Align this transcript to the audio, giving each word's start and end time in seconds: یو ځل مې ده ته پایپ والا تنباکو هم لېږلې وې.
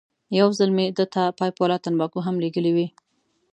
یو 0.39 0.47
ځل 0.57 0.69
مې 0.77 0.85
ده 0.97 1.05
ته 1.13 1.23
پایپ 1.37 1.55
والا 1.59 1.77
تنباکو 1.85 2.19
هم 2.27 2.35
لېږلې 2.43 2.71
وې. 2.75 2.87